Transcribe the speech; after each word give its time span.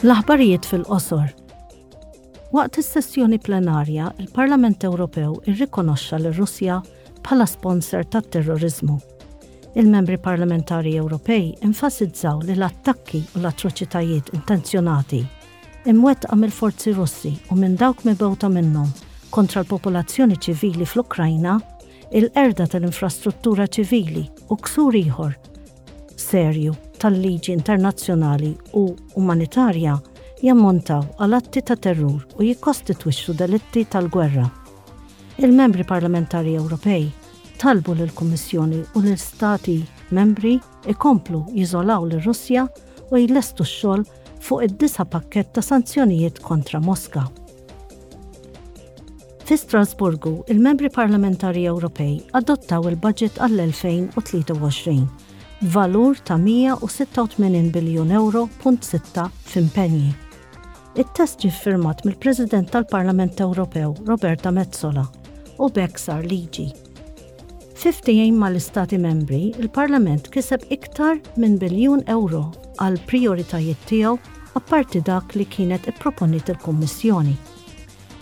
L-aħbarijiet 0.00 0.64
fil-qosor. 0.64 1.26
Waqt 2.56 2.78
is-sessjoni 2.80 3.36
plenarja, 3.44 4.06
il-Parlament 4.22 4.86
Ewropew 4.88 5.34
irrikonoxxa 5.50 6.16
l 6.16 6.30
russja 6.38 6.78
bħala 7.26 7.44
sponsor 7.46 8.06
tat-terrorizmu. 8.08 8.94
Il-membri 9.76 10.16
parlamentari 10.18 10.94
Ewropej 10.96 11.52
infasizzaw 11.68 12.40
li 12.48 12.56
l-attakki 12.56 13.20
u 13.36 13.42
l-atroċitajiet 13.44 14.32
intenzjonati 14.40 15.20
għam 15.84 16.04
mill-forzi 16.46 16.96
Russi 16.96 17.34
u 17.52 17.60
minn 17.60 17.76
dawk 17.80 18.00
mibewta 18.08 18.48
minnhom 18.50 18.88
kontra 19.30 19.60
l-popolazzjoni 19.62 20.40
ċivili 20.40 20.88
fl-Ukrajna, 20.88 21.58
il-erda 22.16 22.66
tal-infrastruttura 22.72 23.68
ċivili 23.68 24.24
u 24.48 24.56
ksur 24.56 24.96
ieħor 24.96 25.34
serju 26.20 26.72
tal-liġi 27.00 27.52
internazzjonali 27.56 28.50
u 28.76 28.82
umanitarja 29.20 29.94
jammontaw 30.44 31.04
għal 31.20 31.36
atti 31.38 31.62
ta' 31.66 31.76
terrur 31.76 32.20
u 32.36 32.44
jikkostitwixxu 32.44 33.34
delitti 33.40 33.86
tal-gwerra. 33.92 34.46
Il-membri 35.40 35.84
parlamentari 35.88 36.54
Ewropej 36.60 37.08
talbu 37.60 37.96
l 37.96 38.08
kummissjoni 38.16 38.80
u 38.94 39.00
l-Stati 39.04 39.78
membri 40.16 40.58
ikomplu 40.88 41.44
jiżolaw 41.56 42.06
l 42.10 42.20
russja 42.26 42.66
u 43.10 43.18
jilestu 43.20 43.64
x-xogħol 43.64 44.04
fuq 44.44 44.64
id-disa 44.68 45.04
pakket 45.04 45.52
ta' 45.54 45.64
sanzjonijiet 45.64 46.38
kontra 46.44 46.80
Moska. 46.80 47.26
Fi 49.44 49.56
Strasburgu, 49.56 50.44
il-membri 50.48 50.90
parlamentari 50.94 51.64
Ewropej 51.66 52.20
adottaw 52.38 52.86
il-budget 52.92 53.40
għall-2023 53.40 55.00
valur 55.60 56.14
ta' 56.24 56.34
186 56.38 57.36
biljun 57.72 58.10
euro 58.10 58.48
punt 58.62 58.84
6 58.84 59.30
f'impenji. 59.44 60.12
It-test 60.96 61.42
ġiffirmat 61.44 62.00
mill-President 62.04 62.70
tal-Parlament 62.72 63.38
Ewropew 63.40 63.92
Roberta 64.06 64.50
Mezzola 64.50 65.04
u 65.58 65.68
Bexar 65.68 66.22
sar 66.22 66.24
liġi. 66.24 66.72
mal-Istati 68.32 68.98
membri, 68.98 69.54
il-Parlament 69.58 70.28
kiseb 70.32 70.60
iktar 70.70 71.20
minn 71.36 71.58
biljun 71.58 72.02
euro 72.08 72.52
għal 72.78 72.98
prioritajiet 73.06 73.78
tiegħu 73.88 74.18
apparti 74.54 75.00
dak 75.02 75.34
li 75.34 75.44
kienet 75.44 75.88
ipproponit 75.88 76.48
il-Kommissjoni. 76.48 77.36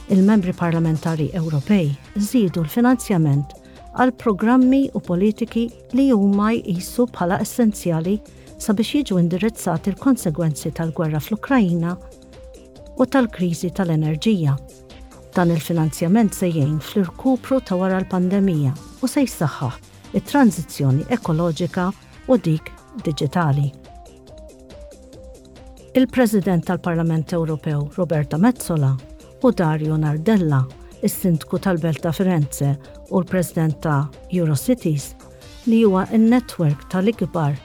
Il-membri 0.09 0.53
parlamentari 0.53 1.31
Ewropej 1.33 1.95
żidu 2.17 2.61
l-finanzjament 2.63 3.58
għal 3.99 4.13
programmi 4.15 4.83
u 4.95 5.01
politiki 5.03 5.65
li 5.99 6.05
huma 6.15 6.53
jqisu 6.55 7.09
bħala 7.11 7.41
essenzjali 7.43 8.13
sabiex 8.63 8.93
jiġu 9.01 9.17
indirizzati 9.19 9.91
il 9.91 9.97
konsegwenzi 9.99 10.71
tal-gwerra 10.75 11.19
fl-Ukrajina 11.23 11.97
u 12.99 13.07
tal-kriżi 13.07 13.73
tal-enerġija. 13.75 14.55
Dan 15.35 15.53
il-finanzjament 15.55 16.35
se 16.39 16.47
jgħin 16.51 16.79
fl-irkupru 16.83 17.59
ta' 17.67 17.79
wara 17.81 17.99
l-pandemija 18.03 18.73
u 19.03 19.11
se 19.11 19.23
jsaħħaħ 19.27 20.15
it-tranzizzjoni 20.19 21.07
ekoloġika 21.19 21.89
u 22.31 22.39
dik 22.49 22.71
digitali. 23.03 23.67
Il-President 25.99 26.67
tal-Parlament 26.71 27.33
Ewropew 27.35 27.89
Roberta 27.99 28.39
Mezzola 28.39 28.95
u 29.43 29.51
Dario 29.53 29.97
Nardella 29.99 30.63
is-sindku 31.03 31.59
tal-Belt 31.59 32.03
ta' 32.03 32.13
Firenze 32.13 32.77
u 33.11 33.21
l-President 33.21 33.81
ta' 33.83 34.07
Eurocities 34.31 35.15
li 35.65 35.83
huwa 35.85 36.07
n-netwerk 36.13 36.89
tal-ikbar 36.93 37.57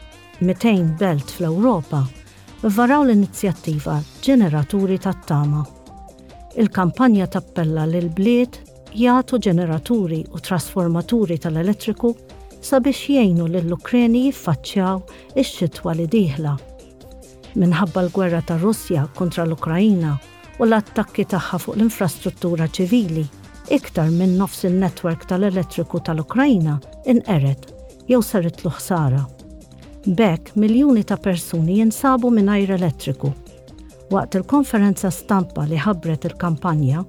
200 0.42 0.98
belt 1.00 1.32
fl-Ewropa 1.38 2.04
varaw 2.78 3.06
l-inizjattiva 3.06 4.00
Ġeneraturi 4.24 5.00
tat-Tama. 5.04 5.64
Il-kampanja 6.60 7.28
tappella 7.28 7.86
lil 7.90 8.10
bliet 8.16 8.60
jagħtu 8.94 9.40
ġeneraturi 9.48 10.20
u 10.32 10.40
trasformaturi 10.48 11.40
tal-elettriku 11.42 12.14
sabiex 12.64 13.02
jgħinu 13.14 13.48
lill-Ukreni 13.56 14.28
jiffaċċjaw 14.30 15.00
ix-xitwa 15.42 15.98
li 15.98 16.06
diħla. 16.14 16.54
Minħabba 17.60 18.06
l-gwerra 18.06 18.44
ta' 18.48 18.60
Russja 18.62 19.08
kontra 19.18 19.46
l-Ukrajina 19.48 20.14
u 20.62 20.66
l-attakki 20.70 21.24
tagħha 21.34 21.58
fuq 21.62 21.78
l-infrastruttura 21.78 22.68
ċivili. 22.70 23.24
Iktar 23.74 24.12
minn 24.14 24.36
nofs 24.38 24.66
il-netwerk 24.68 25.24
tal-elettriku 25.30 26.02
tal-Ukrajna 26.06 26.76
inqeret 27.14 27.70
jew 28.12 28.20
saret 28.22 28.62
l 28.66 28.72
ħsara. 28.76 29.22
Bekk 30.04 30.54
miljuni 30.60 31.06
ta' 31.08 31.18
persuni 31.18 31.80
jinsabu 31.80 32.30
mingħajr 32.36 32.76
elettriku. 32.78 33.32
Waqt 34.12 34.38
il-konferenza 34.42 35.10
stampa 35.12 35.64
li 35.68 35.80
ħabbret 35.80 36.28
il-kampanja, 36.28 37.06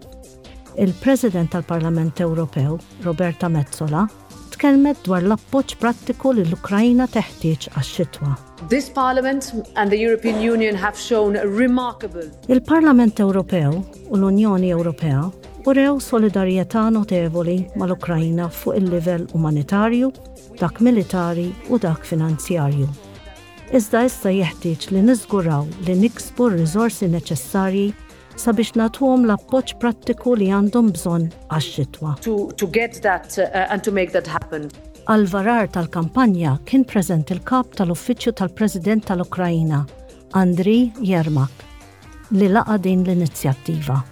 il-President 0.80 1.50
tal-Parlament 1.52 2.20
Ewropew, 2.24 2.78
Roberta 3.02 3.48
Mezzola, 3.50 4.06
tkellmet 4.54 4.98
dwar 5.06 5.24
l-appoġġ 5.26 5.74
prattiku 5.80 6.30
li 6.36 6.44
l-Ukrajna 6.46 7.06
teħtieġ 7.14 7.64
għax-xitwa. 7.76 8.34
This 8.70 8.86
Parliament 8.94 9.50
and 9.76 9.90
the 9.90 9.98
European 9.98 10.38
Union 10.40 10.78
have 10.78 10.98
shown 10.98 11.38
remarkable. 11.58 12.26
Il-Parlament 12.48 13.18
Ewropew 13.24 13.80
u 14.10 14.16
l-Unjoni 14.16 14.70
Ewropea 14.70 15.24
urew 15.68 15.98
solidarjetà 16.04 16.86
notevoli 16.92 17.58
mal-Ukrajna 17.80 18.50
fuq 18.54 18.78
il-livell 18.78 19.26
umanitarju, 19.34 20.12
dak 20.60 20.78
militari 20.84 21.50
u 21.72 21.78
dak 21.82 22.06
finanzjarju. 22.06 22.86
Iżda 23.74 24.04
issa 24.06 24.30
jeħtieġ 24.30 24.90
li 24.94 25.04
niżguraw 25.08 25.66
li 25.88 25.98
niksbu 26.04 26.50
r-riżorsi 26.52 27.08
neċessarji 27.16 27.88
sabiex 28.36 28.74
natuhom 28.74 29.26
l-appoġġ 29.28 29.76
prattiku 29.80 30.34
li 30.38 30.48
għandhom 30.50 30.88
bżonn 30.96 31.26
għax-xitwa. 31.50 32.14
To, 32.26 32.36
to 32.58 32.66
get 32.66 33.00
that 33.02 33.36
uh, 33.38 33.50
and 33.70 33.82
to 33.86 33.92
make 33.92 34.12
that 34.16 34.26
happen. 34.26 34.68
Għal-varar 35.10 35.68
tal-kampanja 35.74 36.56
kien 36.68 36.86
prezent 36.88 37.30
il-kap 37.34 37.74
tal-Uffiċċju 37.78 38.38
tal-President 38.40 39.06
tal-Ukrajina, 39.10 39.84
Andri 40.34 40.90
Jermak, 41.04 41.66
li 42.34 42.48
laqa 42.50 42.80
din 42.82 43.04
l-inizjattiva. 43.06 44.04